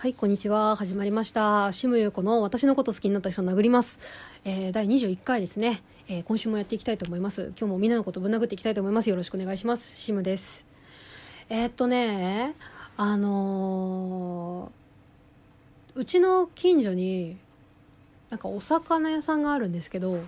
[0.00, 0.76] はい、こんにちは。
[0.76, 1.70] 始まりました。
[1.72, 3.98] シムユコの私のこと好きになった人を殴ります。
[4.46, 7.52] えー、第21回ですね、えー、今週もやっていきたいと思います。
[7.54, 9.10] 今日もみんなのことぶん殴っていきたいと思います。
[9.10, 9.94] よろしくお願いします。
[10.00, 10.64] シムです。
[11.50, 12.54] えー、っとね、
[12.96, 17.36] あのー、うちの近所に、
[18.30, 20.18] なんかお魚屋さんがあるんですけど、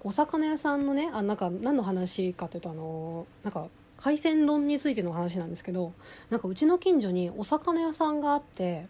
[0.00, 3.66] お魚屋さんのね、あ、なんか何の話かというと、あのなんか
[3.98, 5.92] 海鮮丼についての話なんですけど
[6.30, 8.86] なんかうちの近所にお魚屋さんがあって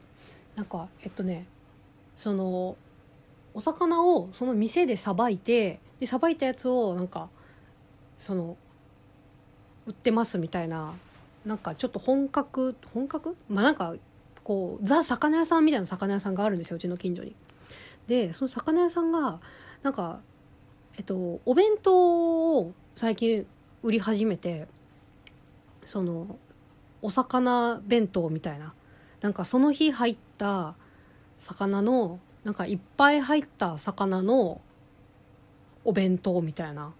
[0.55, 1.47] なんかえっとね
[2.15, 2.77] その
[3.55, 7.29] お魚をその店でさばいてでさばいたやつをなんか
[8.19, 8.57] その
[9.87, 10.93] 売ってますみたいな
[11.47, 13.35] なんかちょっと本格本格？
[13.49, 13.95] まあなんか
[14.45, 17.35] こうザ魚屋さんみたいな魚屋さんがあるんですようちの近所に。
[18.07, 19.41] でその魚屋さんが
[19.83, 20.21] なんか
[20.99, 23.47] えっとお弁当を最近
[23.83, 24.67] 売り始めて
[25.89, 26.39] その
[27.01, 28.75] お魚弁当みたいな。
[29.23, 30.75] なんかその日入った
[31.39, 34.61] 魚のなんかいっぱい入った魚の
[35.85, 36.93] お弁当みたいな。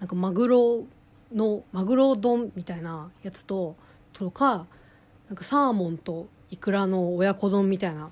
[0.00, 0.84] なんかマグロ
[1.32, 3.76] のマグロ丼みたいなやつと
[4.12, 4.66] とか
[5.28, 8.10] なんかサーモンとイクラの親子丼みたいな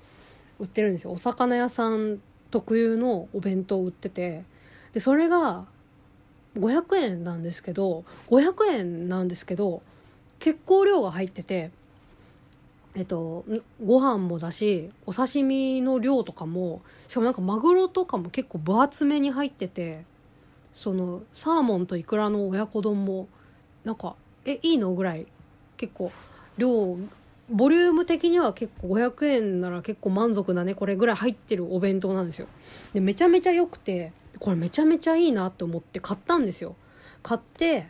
[0.57, 1.11] 売ってるんですよ。
[1.11, 4.45] お魚屋さん特有のお弁当売ってて。
[4.93, 5.65] でそれが
[6.55, 9.81] 500円なんですけど500円なんですけど
[10.43, 11.71] 結構量が入ってて
[12.95, 13.45] えっと
[13.81, 20.03] ご飯もだしお刺身の量とかもしかもなんかマグロとかも結構分厚めに入ってて
[20.73, 23.29] そのサーモンとイクラの親子丼も
[23.85, 25.27] なんかえいいのぐらい
[25.77, 26.11] 結構
[26.57, 26.97] 量
[27.49, 32.47] ボリューム的には結構500円なら結構満足だねこれぐらい入ってるお弁当なんですよ。
[32.93, 36.75] でめちゃめちゃ良くてこれめちゃめちゃいいなと思って買ったんですよ。
[37.21, 37.87] 買って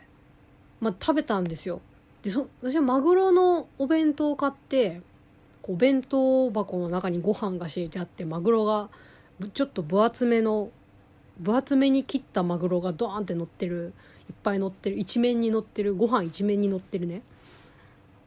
[0.80, 1.80] まあ食べたんですよ。
[2.24, 5.02] でそ私はマグロのお弁当を買って
[5.62, 8.88] お弁当箱の中にご飯が敷いてあってマグロが
[9.52, 10.70] ちょっと分厚めの
[11.38, 13.92] 分厚めに切ったマグロがドーンって乗ってる
[14.28, 17.22] いっぱい乗ってる一面に乗ってるご飯一面に乗ってるね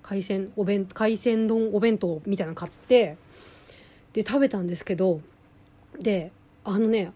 [0.03, 3.17] 海鮮お弁海鮮丼お弁当みたいなの買って
[4.13, 5.21] で食べたんですけど
[5.99, 6.31] で
[6.63, 7.11] あのね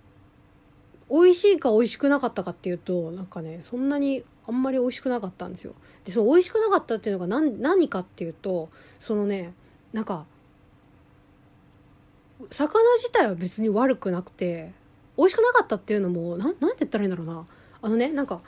[1.11, 5.73] 美味しいか美味しくなかったかっていうとなんかねそんなにあんまり美味しくなかったんですよ。
[6.05, 9.53] でその美味しくなかったっていうのが何何かっていうとそのね
[9.91, 10.25] なんか
[12.49, 14.71] 魚自体は別に悪くなくて
[15.17, 17.45] 美味しくなかったっていうのもななんて言ったらいいんだろうな。
[17.83, 18.41] あのねなんか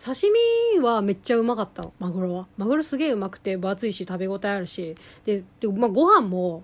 [0.00, 0.28] 刺
[0.74, 1.90] 身はめっちゃうまかった。
[1.98, 2.46] マグロは。
[2.56, 4.94] マグロすげえうまくて分厚いし食べ応えあるし。
[5.24, 6.62] でで、まあ、ご飯も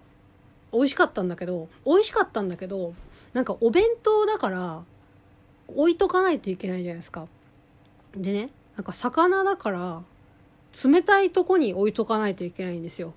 [0.73, 2.95] 美味しかったんだけど美味しかったんだけど
[3.33, 4.83] なんかお弁当だから
[5.69, 7.27] 置いとかないといけないじゃないですか。
[8.17, 10.03] でねなんか魚だから
[10.85, 13.15] 冷たいとこに置いとかないといけないんですよ。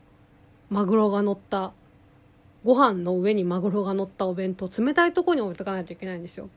[0.70, 1.74] マグロが乗った
[2.64, 6.50] ご飯の上にマグロが乗ったお弁当冷たいとこに置いとかないといけないんですよ。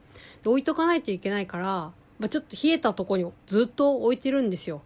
[0.43, 4.83] で置いとかないといけないから、まあ、ちょっと冷えたとこにずっと置いてるんですよ。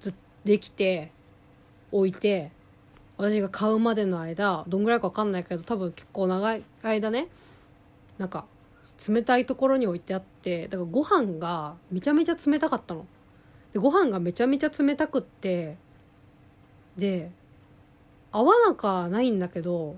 [0.00, 0.12] ず
[0.44, 1.12] できて
[1.92, 2.50] 置いて
[3.16, 7.28] 私が買うまでの間どんぐらいか分かんないけど多分結構長い間ね
[8.18, 8.46] なんか
[9.08, 13.06] 冷たいところに置いてあってだからご飯がめちゃめちゃ冷たかったの。
[13.72, 15.76] でご飯がめちゃめちゃ冷たくって
[16.96, 17.30] で
[18.30, 19.96] 合わなかないんだけど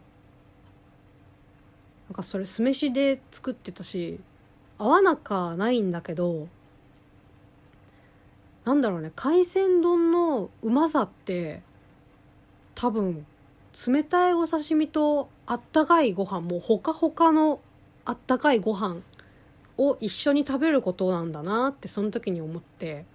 [2.09, 4.21] なんかそれ酢飯で作ってたし
[4.79, 6.49] 合わなかないんだけど
[8.65, 11.63] なんだろうね海鮮丼のうまさって
[12.75, 13.27] 多分
[13.87, 17.61] 冷たいお刺身とあったかいご飯もうほかほかの
[18.05, 18.97] あったかいご飯
[19.79, 23.07] を一緒に食べることなんだなってその時に思って。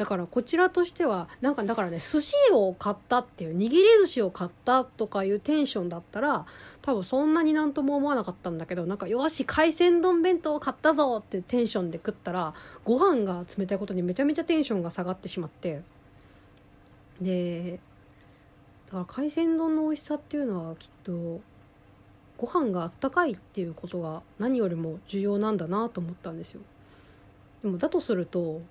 [0.00, 6.46] だからこちらとしてはなんかだからね寿司を買ったっていう握り寿司を買ったとかいうテンションだったら
[6.80, 15.82] 多分そんなになんとも思わなかったんだけどなんかよし海鮮丼弁当を買ったぞっていうテンションで食ったらご飯が冷たいことにめちゃめちゃテンションが下がってしまって。
[17.20, 17.78] で
[18.86, 21.42] だから海鮮丼の美味しさっていうのはきっと
[22.40, 26.62] ご飯があったかいっていうことが何よりも重要なんだなと思ったんですよ。
[27.62, 28.62] でもだとすると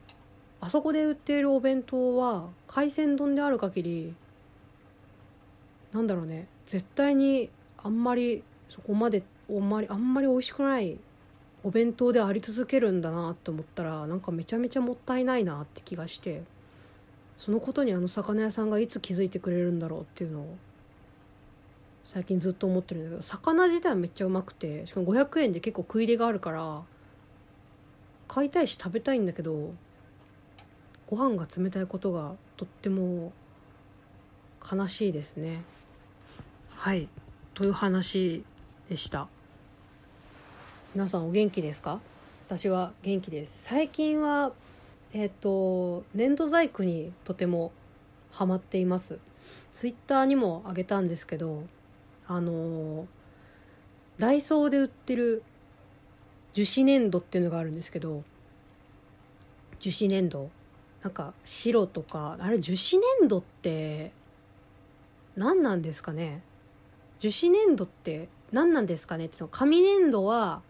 [0.60, 4.16] あそこで売っているお弁当は海鮮丼である限り
[5.92, 10.98] なんだろうね絶対にあんまりそこまであんまりあんまり美味しくない
[11.64, 16.42] お弁当であり続けるんだなって思ったらなんかめちゃめちゃもったいないなって気がして
[17.38, 20.58] そのことにあの魚屋さんがいつ気づいてくれるんだろうっていうのを
[22.12, 26.82] 最近ずっと思ってるんだけど魚自体めっちゃうまくてしかも500円で結構食い入れがあるから
[28.28, 29.74] 買いたいし食べたいんだけど
[31.06, 33.32] ご飯が冷たいことがとっても
[34.72, 35.62] 悲しいですね。
[36.72, 37.08] はい。
[37.54, 38.44] という話
[38.90, 39.28] でした。
[40.96, 42.00] 皆さんお元気ですか？
[42.48, 43.64] 私は元気です。
[43.64, 44.52] 最近は
[45.14, 47.72] えっ、ー、と粘土細工にとても
[48.32, 49.20] ハマっています。
[49.74, 51.64] ツイッターにもあげたんですけど
[52.30, 53.08] あの
[54.18, 55.44] ダイソーで売ってる
[56.54, 58.24] 樹脂粘土っていうのがあるんですけど
[59.80, 60.50] 樹脂粘土。
[61.02, 64.12] なんか白とかあれ樹脂粘土って
[65.38, 66.44] 何なんですかね？
[67.20, 69.28] 樹脂粘土って何なんですかね？
[69.28, 70.62] って紙粘土は、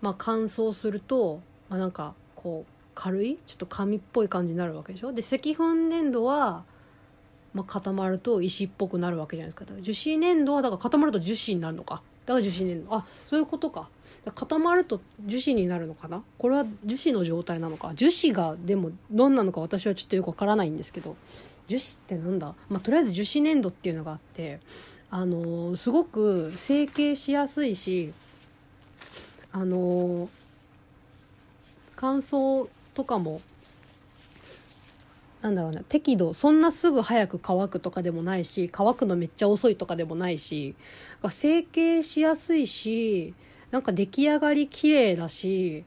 [0.00, 3.36] まあ、乾燥すると、まあ、なんかこう軽い？
[3.44, 5.12] ちょっと紙っぽい感じになるわけでしょ？
[5.12, 6.64] で石粉粘土は
[7.52, 9.64] まあ、固まると石っぽくなるわけじゃないですか。
[9.64, 12.02] だから樹脂粘土はだから固まると樹脂になるのか。
[12.26, 12.96] だから樹脂粘土。
[12.96, 13.88] あそういうことか。
[14.34, 16.22] 固まると樹脂になるのかな。
[16.38, 17.92] これは樹脂の状態なのか。
[17.94, 21.16] 樹脂がでもどんなのか私はちょっとよくわからないんですけど。
[21.70, 24.58] 樹脂ってなんだ、まあ、とりあえず樹脂粘土っていうのがあって
[25.08, 28.12] あのー、すごく成形しやすいし
[29.52, 30.28] あのー、
[31.94, 33.40] 乾燥とかも
[35.42, 40.74] なんだろうな適度そんなすぐ早く乾くとかでもないし乾くのめっちゃ遅いとかでもないし
[41.28, 43.34] 成形しやすいし
[43.70, 45.84] なんか出来上がり綺麗だし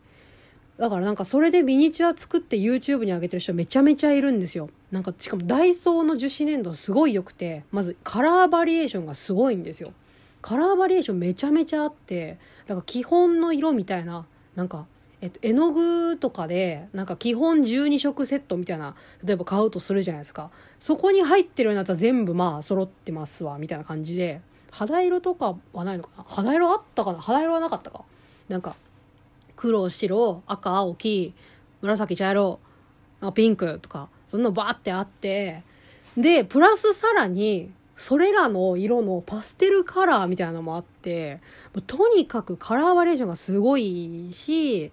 [0.78, 4.70] だからなんかそれでミニチュア作って YouTube に上げてる人めちゃめちゃいるんですよ。
[4.92, 9.94] なんかしかもダイソーの樹脂粘土すごい良くてまずカラーバリエーションがすごいんですよ。
[10.42, 14.88] カラーバリエーションめちゃめちゃあってだから基本の色みたいななんか
[15.24, 18.94] えっと、絵の具とかで、なんか基本12色セットみたいな、
[19.24, 20.52] 例えば買うとするじゃないですか。
[20.82, 26.26] そこに入ってるようなやつは全部まあ揃ってますわ、みたいな感じで、肌色とかはないのかな？
[26.28, 27.22] 肌色あったかな？
[27.22, 28.04] 肌色はなかったか。
[28.50, 28.76] なんか、
[29.56, 31.34] 黒、白、赤、青、黄、
[31.82, 32.60] 紫、茶色、
[33.34, 35.64] ピンクとか、そんなのバーってあって、
[36.18, 41.42] で、プラスさらに、それらの色のパステルカラーみたいなのもあって、
[41.86, 44.92] とにかくカラーバリエーションがすごいし、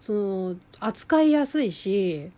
[0.00, 2.30] その、扱いやすいし、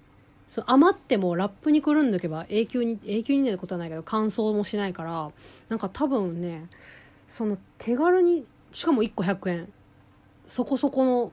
[0.49, 5.31] そ余ってもラップにくるんどけば永久に、永久になることはないけど乾燥もしないから、
[5.69, 6.69] なんか多分ね、
[7.29, 9.73] その手軽に、しかも1個100円。
[10.49, 11.33] そこそこの、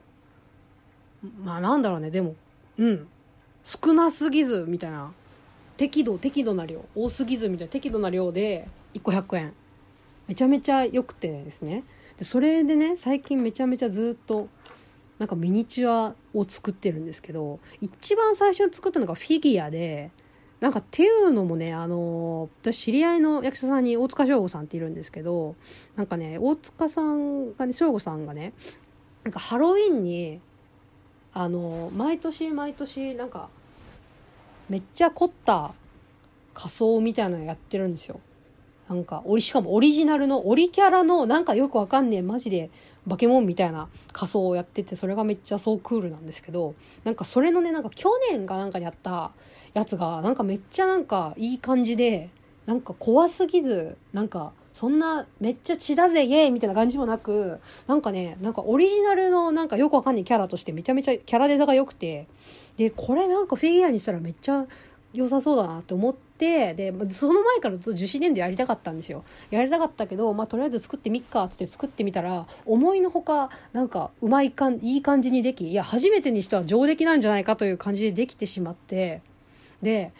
[1.42, 2.36] まあなんだろうね、でも、
[2.78, 3.08] うん。
[3.64, 5.12] 少なすぎず、みたいな
[5.78, 9.54] 適度適度な量多すぎずみたいな適度な量で1個100円。
[10.26, 11.84] めちゃめちゃ良くてですね。
[12.18, 14.48] でそれでね最近めちゃめちゃずっと
[15.18, 20.10] なんかミニチュアを作ってるんですけど一番最初に作ったのがフィギュアで
[20.60, 25.54] なんかっていうのもねあの私知り合いの役者さんに大塚翔吾さんっているんですけど
[25.94, 28.52] なんかね大塚さんがね翔吾さんがね
[29.22, 30.40] なんかハロウィンに
[31.32, 33.48] あの毎年毎年なんか
[34.68, 35.72] めっちゃ凝った
[36.54, 38.20] 仮装みたいなのやってるんですよ。
[38.88, 42.70] なんか、オリ、しかもオリジナルの、オリキャラの、なんかよくわかんねえ、マジで、
[43.06, 49.32] バケモンみたいな仮装をやってて、それがめっちゃそうクールなんですけど、なんかそれのね、なんか去年がなんかにやった
[49.74, 52.30] やつが、なんかめっちゃなんかいい感じで、
[52.66, 62.26] なんか怖すぎず、なんか、そんな、めっちゃ血だぜ、イエーイみたいな感じもなく、なんかね、なんかオリジナルのなんかよくわかんないキャラとしてめちゃめちゃキャラデザが良くて、
[62.78, 64.64] で、これなんかフィギュアにしたらめっちゃ
[65.12, 69.24] 良さそうだなって思って、で、その前からずっと樹脂粘土やりたかったんですよ。
[69.50, 79.22] やりたかったけど、まあ、とりあえず作ってみっか、っつって作ってみたら、思いのほか、なんか、うまいかん、いい感じにでき、いや、初めてにしては上出来なんじゃないかという感じでできてしまって、
[79.82, 80.12] で、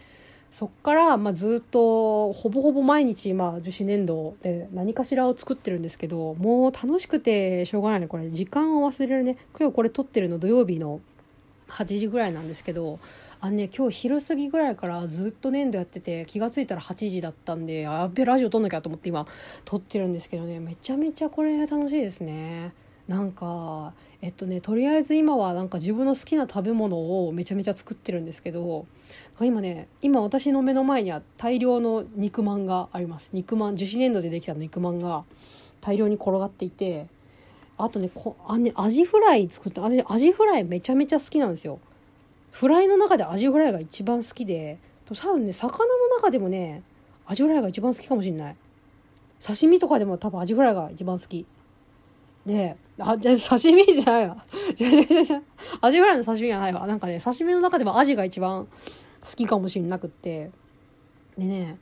[0.50, 8.08] そっから、まあ、ずっと、ほぼほぼ毎日、まあ、樹脂粘土で何かしらを作ってるんですけど、もう楽しくてしょうがないね。
[8.08, 9.36] これ、時間を忘れるね。
[9.56, 11.00] 今日これ撮ってるの土曜日の
[11.68, 12.98] 8時ぐらいなんですけど、
[13.40, 19.26] あのね今日昼過ぎぐらいからずっと粘土やってて気が付いたら8時だったんでやっべラジオ撮んなきゃと思って今
[19.64, 22.72] 撮ってるんですけどねめちゃめちゃこれ楽しいですね。
[23.06, 28.84] なんかえっとねとりあえず今はなんか自分の好きな食べ物をめちゃめちゃ作ってるんですけど
[29.40, 33.30] 今ね今私の目の前には大量の肉まんがあります。
[33.32, 35.24] 肉まん樹脂粘土でできた肉まんが
[35.80, 37.06] 大量に転がっていて
[37.78, 41.78] あとねこあねアジフライ作って私アジフライめちゃめちゃ好きなんですよ
[42.58, 46.82] フライの中でアジフライが一番好きで、多分ね、魚の中でもね、
[47.24, 48.56] アジフライが一番好きかもしんない。
[49.40, 51.46] 刺身とかでも多分アジフライが一番好き。
[52.44, 54.44] で、あ、じゃ刺身じゃないわ。
[54.74, 55.42] じゃじゃじゃじゃ
[55.80, 56.84] アジフライの刺身じゃないわ。
[56.86, 58.66] なんかね、刺身の中でもアジが一番
[59.20, 60.50] 好きかもしんなくって。
[61.36, 61.78] でね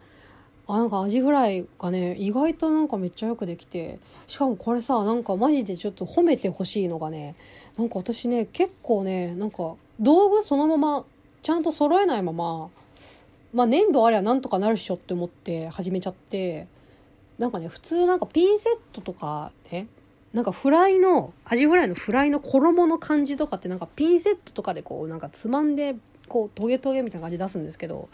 [0.69, 7.37] あなんかアジフライがね意外となんかめっちゃよくできてしかもこれさなんかマジでちょっと褒めてほしいのがね
[7.79, 11.05] なんか私ね結構ねなんか道具そのまま
[11.43, 12.69] ちゃんと揃えないまま
[13.55, 16.67] まあ粘土ありゃなんとかなるっしょって思って始めちゃって
[17.39, 19.87] なんかね普通なんかピンセットとかね
[20.33, 25.95] なんかフライのアジフライのフライの衣の感じとかってなんかピンセットとかでこうなんかつまんで
[26.29, 28.09] こうトゲトゲみたいな感じ出すんですけど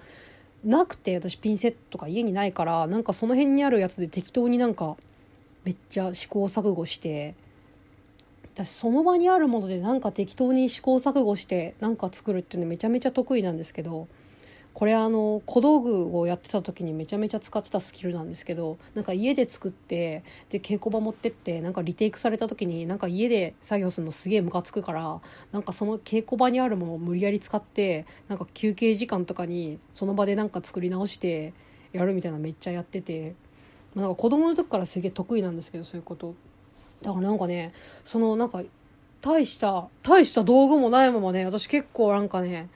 [0.65, 4.97] なくて私ピンセットとか家にないからなんかその辺にあるやつで適当になんか
[5.65, 7.35] めっちゃ試行錯誤して
[8.55, 14.09] 私その場にあるものでなんか適当に試行錯誤してなんか作るっていうのめちゃめちゃ得意なんですけど
[14.75, 25.21] これあの小道具をやってた時にめちゃめちゃ使ってたスキルなんですけどなんか家で作ってで稽古場持ってってなんかリテイクされた時になんか家で作業するのすげえムカつくから
[25.53, 31.53] なんかその稽古場にあるものを無理やり使ってなんか休憩時間とかにその場でなんか作り直して
[31.93, 33.35] やるみたいなめっちゃやってて、
[33.95, 36.35] まあ、なんか子供の時からすげえ得意なんですけどそういうこと。
[37.03, 37.73] だからなんかね
[38.05, 38.63] そのなんか
[39.21, 42.69] 大した大した道具もないままね私結構なんかね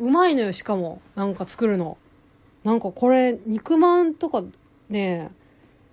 [0.00, 1.00] うまいのよ、しかも。
[1.14, 1.98] なんか作るの。
[2.64, 4.42] なんかこれ、肉まんとか
[4.88, 5.30] ね、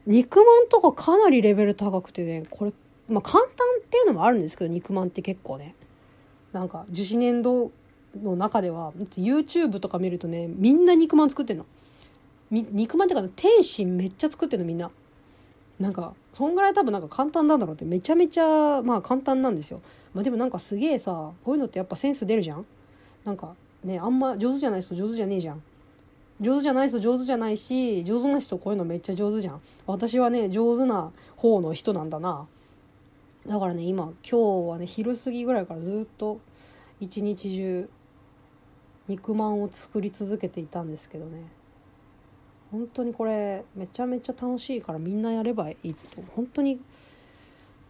[0.05, 2.73] 肉まんとかかなりレベル高くてね、これ、
[3.09, 5.75] まあ簡単っていうのもあるんですけど、肉まんって結構ね。
[6.53, 7.71] なんか、樹脂粘土
[8.21, 11.65] の中では、YouTube とか見るとね、みんな肉まん作ってんの。
[12.51, 14.91] 肉まんっていうか、天津めっちゃ作ってんのみんな。
[15.79, 19.81] なんか、そんぐらい多分なんか簡単なんだろうって、めちゃめちゃ、まあ簡単なんですよ。
[20.13, 22.65] まあでもなんかすげえさ、こういうのってやっぱセンス出るじゃん
[23.25, 25.61] なんか、ねあんま上手じゃない人上手じゃねえじゃん。
[26.41, 29.61] 上手じゃない人上手じゃないし上手な人こういうのめっちゃ上手じゃん。
[29.87, 32.47] 私はね上手な方の人なんだな。
[33.47, 36.39] だからね今今日はね昼過ぎぐらいからずっと
[36.99, 37.89] 一日中
[39.07, 41.43] 肉まんを作り続けていたんですけどね。
[42.71, 46.21] 本当にこれめちゃめちゃ楽しいからみんなやればいいと。
[46.35, 46.81] 本当に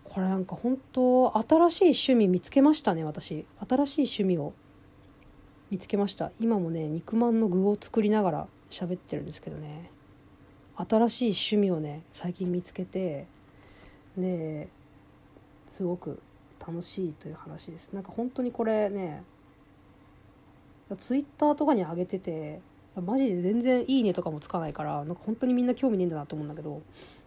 [0.03, 1.35] これなんか本当
[1.69, 3.45] 新しい趣味見つけましたね私。
[3.67, 4.53] 新しい趣味を。
[5.71, 6.31] 見つけました。
[6.39, 9.89] 今もね肉まんの具を作りながら喋ってるんですけどね。
[10.77, 13.25] 新しい趣味をね最近見つけて
[14.17, 14.67] で
[15.67, 16.19] すごく
[16.59, 17.89] 楽しいという話です。
[17.93, 19.23] なんか本当にこれね
[20.97, 22.59] ツイッターとかに上げてて
[22.95, 26.81] マジで全然いいねとかもつかないからなんか本当にみんな興味ねえんだなと思うんだけど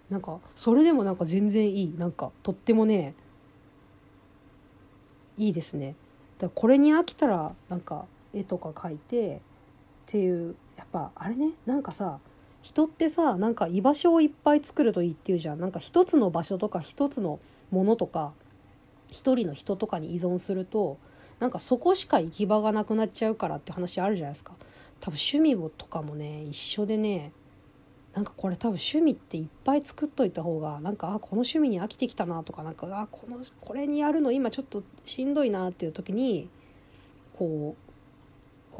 [0.08, 1.94] なんかそれでもなんか全然いい。
[1.98, 3.14] なんかとってもね
[5.36, 5.94] いいですね。
[6.38, 8.06] だこれに飽きたらなんか
[8.38, 9.40] 絵とか描いてっ
[10.06, 12.18] ていうやっぱあれねなんかさ
[12.62, 15.60] 人ってさなんか居場所をいっぱい作るといいっていうじゃん。
[15.60, 17.38] なんか一つの場所とか一つの
[17.70, 18.32] ものとか
[19.10, 20.98] 一人の人とかに依存すると
[21.38, 24.54] なんかそこしか行き場がなくなっちゃうからって話あるじゃないですか。
[25.00, 27.32] 多分趣味とかもね一緒でね
[28.14, 36.48] なんかこれ多分趣味っていっぱい作っといた方がなんかあこの趣味に飽きてきたなとかなんかあこのこれにやるの今ちょっとしんどいなっていう時に
[37.38, 37.87] こう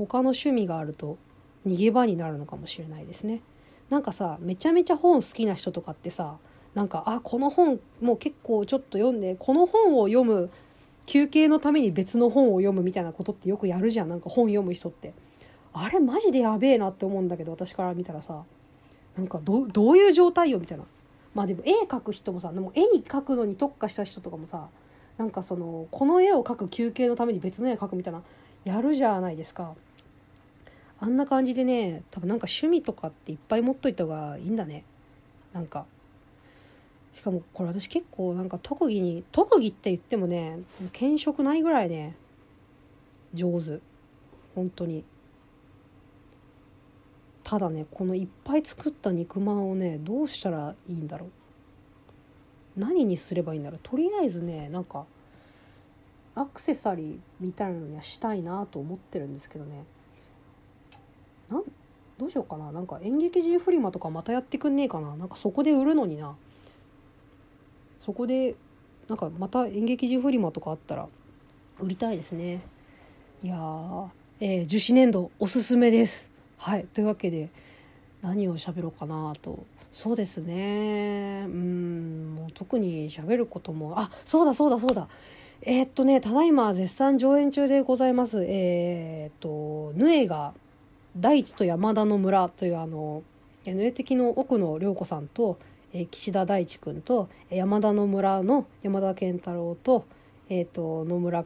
[0.06, 1.18] 他の趣味があると
[1.66, 3.42] 逃げ場になるのかもしれないですね。
[3.90, 6.36] なんかさめちゃめちゃ本好きな人とかってさ
[6.74, 10.50] なんかあこの本もう結構ちょっと読んでこの本を読む
[11.06, 14.08] 休憩のために別の本を読むみたいなことってよくやるじゃん。
[14.08, 15.12] なんか本読む人って。
[15.72, 18.44] あれマジでやべえなって思うんだけど私から見たらさ。
[19.16, 20.84] なんかどどういう状態よみたいな。
[21.34, 24.68] まあでも絵描く人もさでも絵に描くのに特化した人とかもさ
[25.18, 28.22] なんかそのこの絵を描く休憩のために別の絵を描くみたいな
[28.64, 29.74] やるじゃないですか。
[31.00, 34.84] あんな感じでね多分なんか趣味とかっていっぱい持っといた方がいいんだね。
[35.52, 35.86] なんか。
[37.14, 40.60] しかもこれ私結構なんか特技に特技って言ってもね
[40.92, 42.14] 見識ないぐらいね。
[43.34, 43.80] 上手。
[44.54, 45.04] 本当に。
[47.44, 51.30] ただねこのいっぱい作った肉まんをねどうしたらいいんだろう。
[52.80, 53.80] 何にすればいいんだろう。
[53.82, 55.06] とりあえずねなんか
[56.34, 59.84] アクセサリーみたいなのにはしたいなと思ってるんですけどね。
[61.50, 61.64] なん
[62.18, 62.72] どうしようかな。
[62.72, 65.16] なんか演劇人フリマとかまたやってくんねえかな。
[65.16, 66.34] なんかそこで売るのにな。
[67.98, 68.56] そこで
[69.08, 71.08] なんかまた演劇人フリマとかあったら
[71.78, 72.60] 売りたいですね。
[73.42, 74.08] いやー、
[74.40, 76.30] えー、樹脂粘土おすすめです。
[76.56, 76.86] はい。
[76.92, 77.50] というわけで
[78.20, 79.64] 何を喋ろうかなと。
[79.92, 81.44] そうですね。
[81.46, 85.08] うんもう特に喋ることもあそうだそうだそうだ。
[85.62, 88.44] えー、っとねただいま絶賛上演中でございます。
[88.44, 90.52] えー、っとヌエが
[91.20, 93.22] 大地と山田の村というあの
[93.64, 95.58] NA 的の奥野涼子さんと、
[95.92, 100.04] え、岸田大地君と山田の村の山田健太郎と,、
[100.48, 101.44] えーと、野村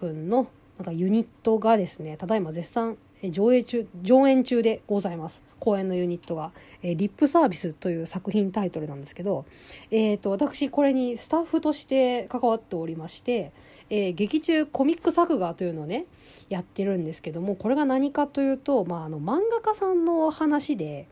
[0.00, 2.96] 君のなんかユニットがですねただいま絶賛、
[3.30, 5.42] 上映中上演中でございます。
[5.60, 6.50] 公演のユニットが、
[6.82, 9.44] えリップサービスという作品タイトルなんですけど、
[9.92, 13.52] えーと、私これにスタッフとして関わっておりまして、
[13.88, 16.06] えー、劇中コミック作画というのをね
[16.48, 21.06] やってるんですけどもこれが何かというと、まあ、あの漫画家さんの話で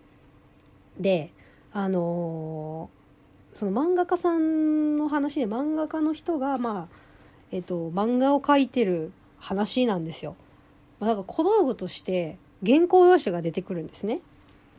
[0.99, 1.33] で
[1.73, 6.97] あのー、その漫画家さんの話で漫画家の人がまあ
[7.53, 10.37] えっ、ー、と漫画を描いてる話なんですよ。
[10.99, 14.21] まあ、だから小道具として原稿用紙が出てくるんですね。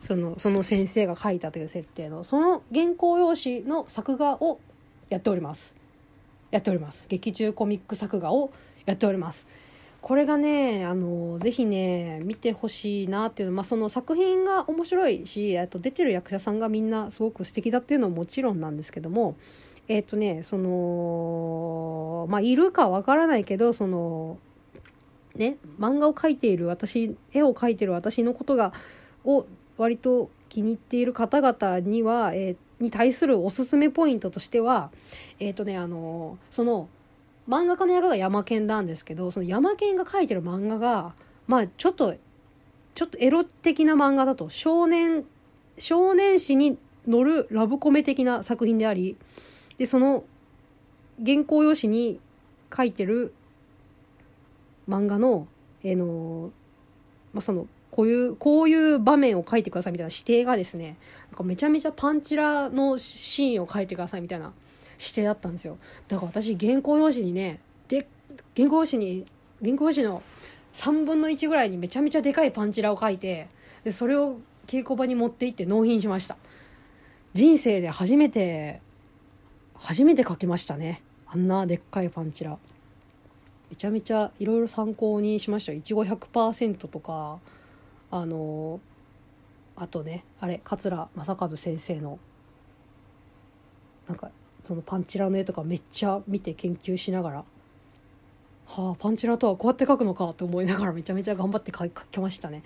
[0.00, 4.60] そのその先生が書いたという設定のその原稿用紙の作画を
[5.08, 5.76] やっております
[6.50, 8.50] やっております劇中コミック作画を
[8.84, 9.46] やっております
[10.02, 13.54] これがねあのぜひね見てほしいなっていうの。
[13.54, 19.36] まあその作品が面白いしあと出てる役者さんがみんなすごく素敵だっていうのはもちろんなんですけども。
[19.88, 24.38] えっ、ー、とねそのまあいるかわからないけどその
[25.34, 28.72] ね漫画を描いている私絵を描いてる私のことが
[29.24, 34.90] を割と気に入っている方々には、えー、に対するおすすめポイントとしては
[35.40, 36.88] えっ、ー、とねあのその
[37.48, 41.14] 漫画家の役が山県なんですけどその山県が描いてる漫画が
[41.46, 42.14] まあちょっと
[42.94, 45.24] ちょっとエロ的な漫画だと少年
[45.78, 46.78] 少年誌に
[47.10, 49.16] 載るラブコメ的な作品であり
[49.76, 50.24] でその
[51.24, 52.20] 原稿用紙に
[52.74, 53.34] 書いてる
[54.88, 55.46] 漫画の、
[55.82, 56.50] えー、の
[57.32, 60.96] まあ、そのこういうこういう場面を書いてくださいみたいな指定がですね
[61.30, 64.52] なんかめちゃめちゃパンチラのシーンを書いてくださいみたいな
[65.02, 65.78] 指定だったんですよ。
[66.06, 68.06] だから私原稿用紙にねで
[68.56, 69.26] 原稿用紙に
[69.60, 70.22] 原稿用紙の
[70.72, 73.48] 3分の1ぐらいにめちゃめちゃでかいパンチラを書いて
[73.84, 76.36] でそれを稽古場に持って行って納品しました。
[77.34, 78.80] 人生で初めて
[79.74, 81.02] 初めて書きましたね。
[81.26, 82.56] あんなでっかいパンチラ。
[83.70, 85.72] めちゃめちゃいろいろ参考にしました。
[85.72, 87.40] いちご100%とか
[88.10, 88.80] あの
[89.74, 92.18] あとねあれ桂正和先生の
[94.06, 94.30] なんか
[94.62, 97.44] そのパンチラの絵とかめっちゃ見て研究しながら
[98.64, 102.62] はあパンチラとはこうやって描くのかと思いながらめちゃめちゃ頑張って描きましたね。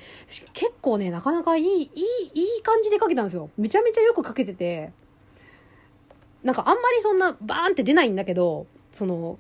[0.53, 1.81] 結構ねなかなかいいいい
[2.35, 3.51] いい感じで描けたんですよ。
[3.57, 4.93] めちゃめちゃよく描けてて
[6.45, 9.39] なんかあんまりそんなバーンって出ないんだけどその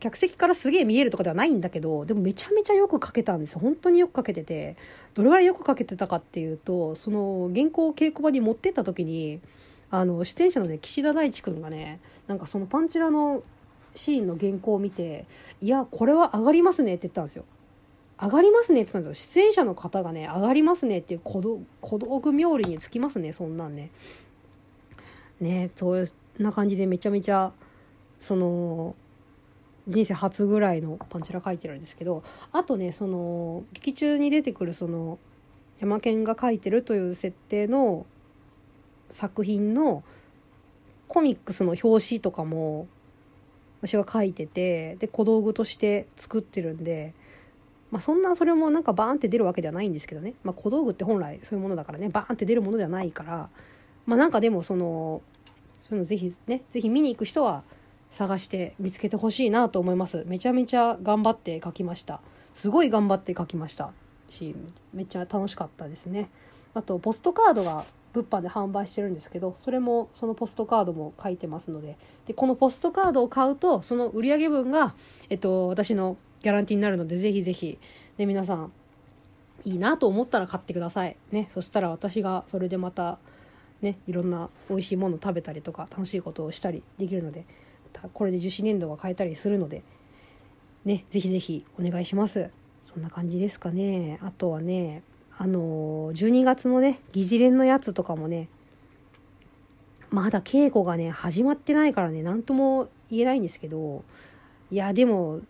[0.00, 3.60] 客席からすげえ見えるとかではないんだけどでもめちゃめちゃよく描けたんですよ。
[3.60, 4.76] 本当によく描けてて
[5.14, 9.40] どれぐらいよく描けてたかっていうとその原稿を稽古場に持ってった時に
[9.90, 13.42] あの出演者のね岸田大地君がねなんかそのパンチラの
[13.94, 15.26] シーンの原稿を見て
[15.62, 17.44] 「いやこれは上がりますね」って言ったんですよ。
[18.20, 23.90] 上がりますねって言ったんですよ出演者の方がね上がりますねっていう小道小道具冥利につきますねそんなんね。
[25.40, 27.52] ねそういうな感じでめちゃめちゃ
[28.18, 28.96] その
[29.86, 32.22] 人生初ぐらいのパンチラ書いてるんですけど
[32.52, 35.18] あとねその劇中に出てくるその
[35.78, 38.04] 山県が書いてるという設定の
[39.10, 40.02] 作品の
[41.08, 42.86] コミックスの表紙とかも
[43.80, 47.14] 私が書いててで小道具として作ってるんで、
[47.90, 53.48] まあ、そんなそれもなんかバーンって出るわけではないんですけどね、まあ、小道具って本来そういうものだからねバーンって出るものではないから
[54.06, 55.22] まあなんかでもその
[55.80, 57.62] そういうのぜひねぜひ見に行く人は
[58.10, 60.24] 探して見つけてほしいなと思います。
[60.26, 62.22] めちゃめちゃ頑張って書きました。
[62.54, 63.92] すごい頑張って書きました。
[64.28, 64.54] し
[64.92, 66.30] めっちゃ楽しかったですね。
[66.74, 67.84] あとポストカードが
[68.22, 71.96] 物販で販売してるんですけどそれもそのポストカードも書いてますので。
[72.26, 74.94] でこのポストカードを買うとその売上分が、
[75.30, 77.78] えっと、私のギャランティーになるのでぜひぜひ、
[78.18, 78.72] ね、皆さん
[79.64, 83.18] いいなと思ったら買ってください、ね、そしたら私がそれでまた、
[83.80, 87.46] ね、いろんな美味しいもの食べたりとか楽しいことをしたりできるので
[88.12, 89.82] これで樹脂粘土が買えたりするので
[90.84, 92.50] ねぜひぜひお願いします。
[92.92, 94.18] そんな感じですかね。
[94.22, 95.02] あとはね
[95.40, 98.48] あの12月のね疑似連のやつとかもね
[100.10, 104.02] まだ稽古がね始まってないからね何とも言えないんですけど
[104.70, 105.40] いやでも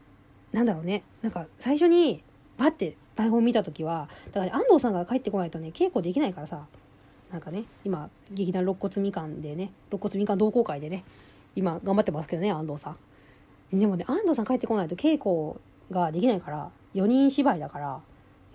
[0.53, 2.23] なんだろうねなんか最初に
[2.59, 6.67] バッて台本見た時はだから、安藤さんが帰ってこないとね稽古できないからさ
[7.33, 11.03] なんかね今劇団肋骨みかんでね肋骨みかん同好会でね
[11.57, 12.95] 今頑張ってますけどね安藤さ
[13.73, 13.79] ん。
[13.79, 18.01] でもね安藤さん帰ってこないと稽古ができないから4人芝居だから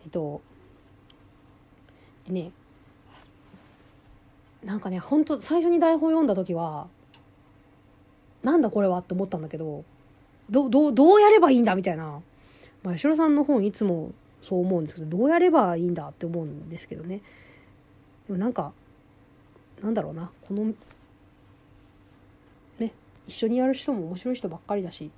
[0.03, 0.41] えっと
[2.27, 2.51] でね
[4.63, 6.87] なんかねほんと最初に台本読んだ時は
[8.43, 8.99] なんだこれは？
[8.99, 9.83] って思ったんだけど
[10.49, 12.21] どどどうやればいいんだみたいな、
[12.83, 17.21] まあ、吉郎さんの本いつもそう思うんですけどどうやればいいんだって思うんですけどね。
[18.27, 18.73] でもなんか
[19.81, 20.29] なんだろうな。
[20.47, 20.73] この
[22.79, 22.93] ね
[23.27, 25.11] 一緒にやる人も面白い人ばっかりだし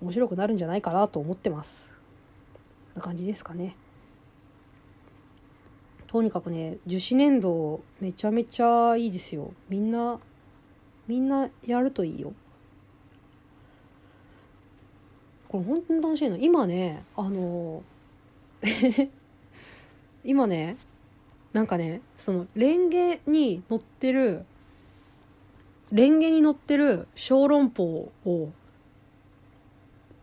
[0.00, 1.92] 面白くなるんじゃないかなと思ってます。
[2.94, 3.76] な感じですかね。
[6.12, 9.54] とにかくね樹脂粘土めちゃめちゃいいですよ。
[9.70, 10.20] みんな
[11.08, 12.34] みんなやるといいよ。
[15.48, 16.36] これ本当に楽しいの。
[16.36, 17.82] 今ねあの
[20.22, 20.76] 今ね
[21.54, 24.44] なんかねそのレンゲに乗ってる
[25.92, 28.50] レンゲに乗ってる小籠包を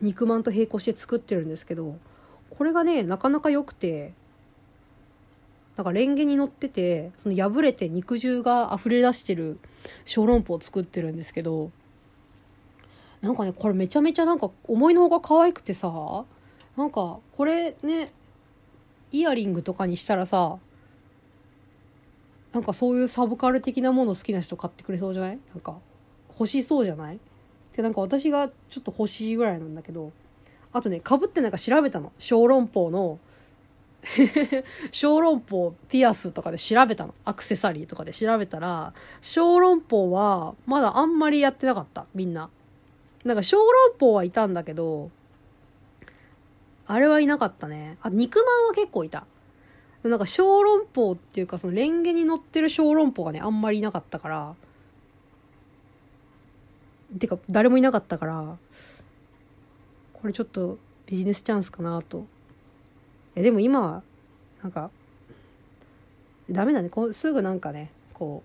[0.02, 1.97] 肉まんと並行して作ってるんですけど
[2.52, 4.13] これがねなかなか良くて
[5.80, 9.58] なんかレンゲに乗っててその破れて肉汁が溢れ出してる
[10.04, 11.72] 小籠包を作ってるんですけど
[13.22, 16.26] なんかねこれめちゃめちゃなんか思いのほか可愛くてさ
[16.76, 18.12] なんかこれね
[19.13, 20.58] イヤリングとかにしたらさ
[22.52, 25.39] なんかそういうサブカル的なもの好きな人買ってくれそうじゃない？
[25.54, 25.78] なんか
[26.30, 27.20] 欲しそうじゃない？
[27.74, 30.12] でなんか私がちょっと欲しいぐらいなんだけど
[30.74, 32.12] あとねかぶってなんか調べたの。
[32.20, 33.18] 小籠包の
[34.92, 37.14] 小籠包ピアスとかで調べたの。
[37.26, 42.06] アクセサリーとかで調べたら小籠包はまだあんまりやってなかった。
[42.16, 42.50] みんな。
[43.26, 45.12] なんか小籠包はいたんだけど
[46.88, 47.98] あれはいなかったね。
[48.02, 49.26] あ肉まんは結構いた。
[50.04, 54.56] なんか小籠包っていうかそのレンゲに乗ってる小籠包がねあんまりいなかったから。
[57.18, 58.58] てか誰もいなかったから
[60.14, 62.28] これちょっとビジネスチャンスかなと
[63.36, 64.04] えでも今は
[64.62, 64.92] なんか
[66.50, 66.89] ダメだね。
[66.89, 68.44] こうすぐなんかねこ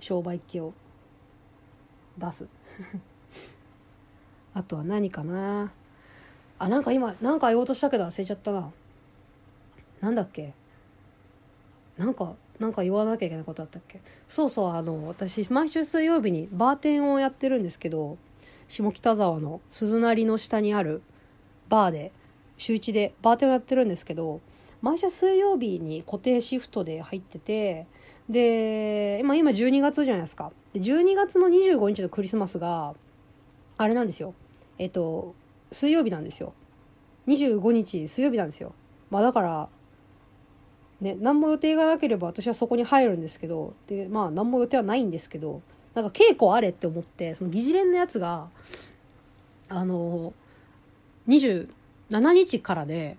[0.00, 0.72] う商売機を
[2.16, 2.46] 出す。
[4.54, 5.72] あとは何かな。
[6.58, 8.72] あなんか今なんか言おうとしたけど忘れちゃったな。
[10.00, 10.54] なんだっけ。
[11.96, 14.00] なんかなんか言わなきゃいけないことあったっけ。
[14.26, 18.16] そうそうあの私毎週水曜日にバーテンをやってるんですけど
[18.66, 21.02] 下北沢の鈴なりの下にある
[21.68, 22.12] バーで
[22.58, 24.40] 週1でバーテンをやってるんですけど
[24.82, 27.86] 毎週水曜日に固定シフトで入ってて
[28.28, 30.52] で今今12月じゃないですか。
[30.72, 32.94] で12月の25日のクリスマスが
[33.78, 34.34] あれなんですよ。
[34.78, 35.34] えっと
[35.72, 36.52] 水曜日なんですよ。
[37.26, 38.74] 25日水曜日なんですよ。
[39.10, 39.68] まあだから
[41.00, 45.62] ね何も予定がなければ私はそこに入るんですけどでまあ何も予定はないんですけど
[45.94, 48.50] なんか稽古あれって思ってその疑似連のやつが
[49.68, 50.34] あの
[52.10, 53.16] 7日からで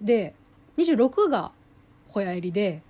[0.00, 0.34] で
[0.78, 1.52] 26が
[2.08, 2.82] 小屋入りで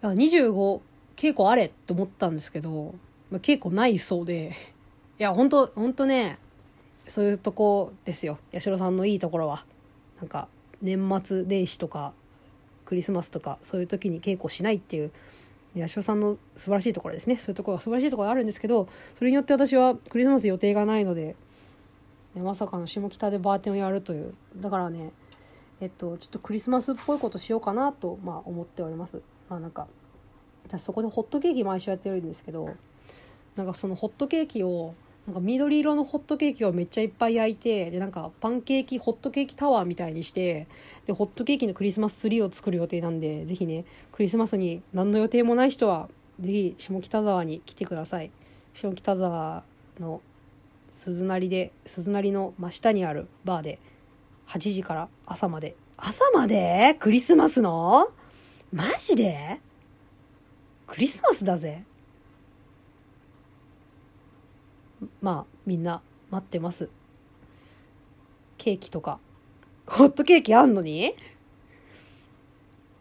[0.00, 0.80] だから25
[1.16, 2.94] 稽古あれって思ったんですけど、
[3.30, 4.52] まあ、稽古ないそうで
[5.18, 6.38] いや本当本当ね
[7.06, 8.38] そういうとこですよ。
[8.52, 9.64] 八代さんのいいところは。
[10.20, 10.48] なんか
[10.80, 12.12] 年末年始とか
[12.84, 15.10] クリスマスとかそういう時に稽古しないっていう
[15.74, 17.36] 八代さんの素晴らしいところですね。
[17.36, 21.36] そういうところが素晴らしいところあるんですけどそれによって私はクリスマス予定がないので、
[22.34, 24.34] ね、まさかの下北でバーテンをやるという。
[24.56, 25.12] だからね
[25.80, 29.22] えっとちょっとクリスマスっぽいことしようかなと、まあ、思っております。
[29.48, 29.86] まあなんか
[30.66, 32.76] 私そこでホットケーキ毎週やってるんですけど
[33.56, 34.94] なんかそのホットケーキを
[35.26, 40.68] なんか緑色のホットケーキをめっちゃいっぱい焼いてでなんかパンケーキホットケーキタワーみたいにして
[41.06, 46.08] でホットケーキのクリスマスツリーを作る予定なんでぜひねクリスマスに何の予定もない人は
[46.40, 48.30] ぜひ下北沢に来てください。
[48.74, 49.64] 下北沢
[49.98, 50.20] の
[50.90, 53.78] 鈴なりで鈴なりの真下にあるバーで
[54.48, 55.76] 8時から朝まで。
[55.96, 56.96] 朝まで？
[56.98, 58.08] クリスマスの？
[58.72, 59.60] マジで？
[60.86, 61.84] クリスマスだぜ。
[65.20, 66.90] まあみんな待ってます。
[68.58, 69.18] ケーキとか。
[69.86, 71.14] ホットケーキあんのに？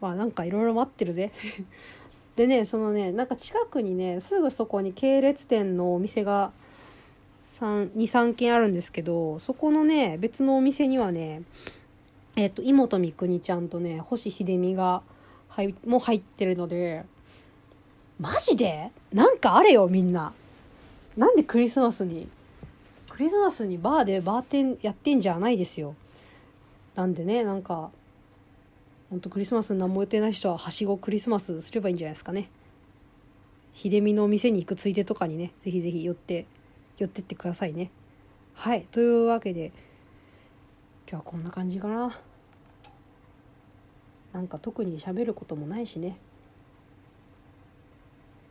[0.02, 1.32] まあなんかいろいろ待ってるぜ。
[2.36, 6.52] でねそのねなんか近くにねすぐそこに系列店のお店が
[7.52, 11.42] 23軒あるんですけどそこのね別のお店にはね
[12.36, 15.02] えっ、ー、と妹三国ちゃんとね星秀美が
[15.50, 17.04] 入も入ってるので
[18.20, 18.92] マジで？
[19.14, 20.34] なんかあれよみんな。
[21.16, 22.28] なんでクリスマスに
[23.10, 25.96] クリスマスにバーでバーテンやってんじゃないですよ。
[26.96, 27.92] なんでねなんか
[29.10, 32.50] ほんとクリスマスに何も予定ない人ははしごクリスマスすればいいんじゃないですかね。
[33.74, 36.46] 秀美のお店に行くついでとかにねぜひぜひ寄って
[37.00, 37.92] 寄ってってくださいね。
[38.54, 38.86] はい。
[38.92, 39.72] というわけで
[41.10, 42.20] 今日はこんな感じかな。
[44.34, 46.18] なんか特に喋ることもないしね。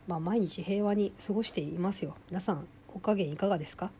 [0.07, 2.15] まあ毎日平和に過ごしていますよ。
[2.29, 3.91] 皆さんお加減いかがですか？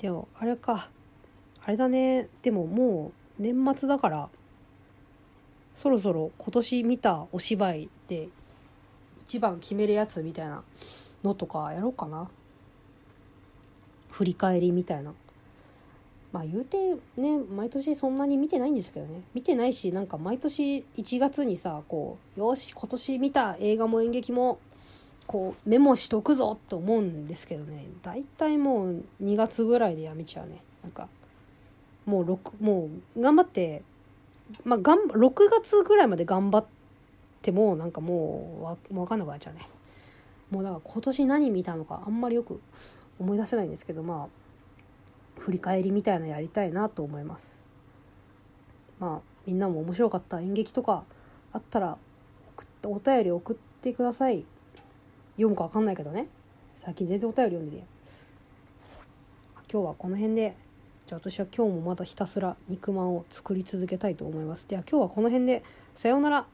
[0.00, 0.90] でもあれか。
[1.64, 2.28] あれだね。
[2.42, 4.28] でももう年末だから
[5.74, 8.28] そろそろ今年見たお芝居で
[9.22, 10.64] 一番決めるやつみたいな
[11.24, 12.28] のとかやろうかな。
[14.10, 15.12] 振り返りみたいな。
[16.32, 19.22] まあ言うてね毎年そんなに見てないんですけどね。
[19.34, 24.58] 見てないしなんか毎年1月にさこうよし今年見た映画も演劇も
[25.26, 27.86] こうメモしとくぞって思うんですけどね。
[28.02, 30.62] 大体もう2月ぐらいでやめちゃうね。
[30.82, 31.08] なんか
[32.06, 33.82] もう6もう頑張って
[34.64, 36.64] まあがん6月ぐらいまで頑張っ
[37.42, 39.68] てもなんかもうわ分かんなくなっちゃうね。
[40.52, 42.60] もうだから今年何見たのかあんまりよく
[43.18, 47.62] 思い出せないんですけどまあ振り返りみたいなやりたいなと思います。
[49.00, 51.04] まあみんなも面白かった演劇とか
[51.52, 51.96] あったら
[52.54, 54.44] 送ってお便り送ってください。
[55.36, 56.28] 読むか分かんないけどね。
[56.84, 57.86] 最近全然お便り読んでね
[59.72, 60.54] 今日はこの辺で。
[61.06, 64.68] じゃあ私は今日もまだひたすら肉まんを作り続けたいと思います。
[64.68, 65.64] では今日はこの辺で。
[65.96, 66.46] さようなら。